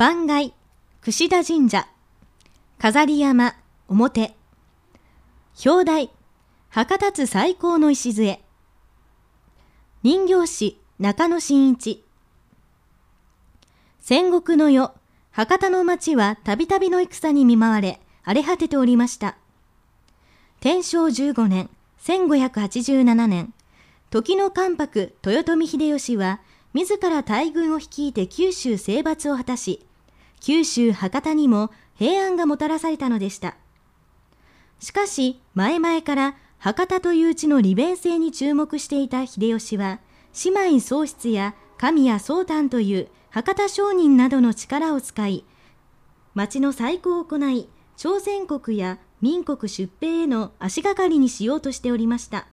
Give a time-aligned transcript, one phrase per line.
[0.00, 0.54] 番外、
[1.02, 1.86] 串田神社、
[2.78, 3.54] 飾り山、
[3.86, 4.34] 表、
[5.62, 6.10] 表題、
[6.70, 8.40] 博多つ最高の礎、
[10.02, 12.02] 人形師、中野真一、
[13.98, 14.94] 戦国の世、
[15.32, 19.36] 博多の町はたびたびの戦に見舞われ、荒れ果てておりました。
[20.60, 21.68] 天正15年、
[22.02, 23.52] 1587年、
[24.08, 26.40] 時の関白豊臣秀吉は、
[26.72, 29.84] 自ら大軍を率いて九州征伐を果たし、
[30.40, 33.56] 九州博多にも平安がもたらされたのでした。
[34.78, 40.00] しかし、前々から博多という地の利便性に注目していた秀吉は、
[40.44, 45.44] 姉妹喪失や神谷宗丹という博多商人などの力を使い、
[46.34, 52.46] 町の再興を行い、朝鮮国や民国出兵への足がかりにしようとしておりました。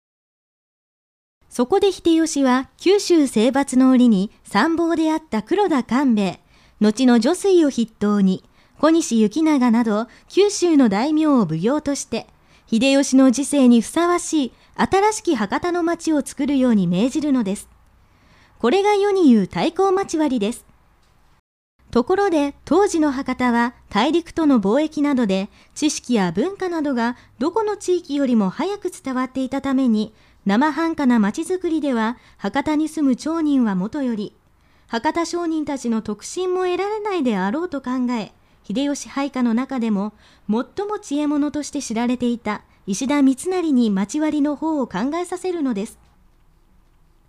[1.49, 6.41] そこで秀吉は九州征伐の折に参謀であった黒田官兵衛、
[6.81, 8.45] 後の女水を筆頭に、
[8.79, 12.27] 小西行長など九州の大名を奉行として、
[12.67, 17.69] 秀吉の時世にふさわしい新しき博多の町を作るように命じるのです。
[18.59, 20.65] これが世に言う対抗町割です。
[21.91, 30.13] ところで当時の博多は大陸との貿易などで知識や文化などがどこの地域よりも早く伝わっていたために
[30.45, 34.35] 生半可な町づくりでは博多に住む町人はもとより
[34.87, 38.33] 博多商人たちの特進も得られないであろうと考え
[38.63, 40.15] 秀吉配下の中でも
[40.49, 45.99] 最も知恵者として知られていた石田三成に町割りの方を考えさせるのです。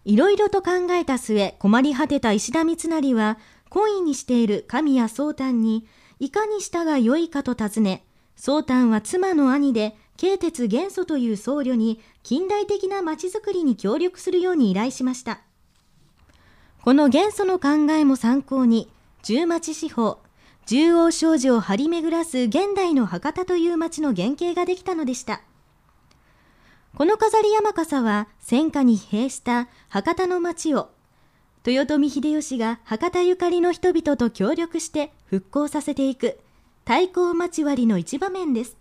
[0.03, 3.37] いろいろと考えた末、困り果てた石田三成は、
[3.69, 5.87] 懇意にしている神谷宗丹に、
[6.19, 15.41] いかにしたがよいかと尋ね、宗丹は妻の兄で、慶鉄元祖という僧侶に近代的な町づくりに協力するように依頼しました。
[16.85, 18.91] この元祖の考えも参考に、
[19.23, 20.19] 十町四方、
[20.67, 25.41] 十王少女を張り巡らす現代の博多という町の原型ができたのでした。
[26.95, 30.91] この飾り山笠は戦火に疲弊した博多の町を
[31.65, 36.39] 豊臣秀吉が博多ゆかりの人々と協力して復興させていく
[36.83, 38.77] 太閤町割の一場面です。